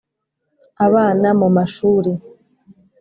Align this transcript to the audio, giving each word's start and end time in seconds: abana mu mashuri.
abana 0.85 1.27
mu 1.39 1.47
mashuri. 1.55 2.11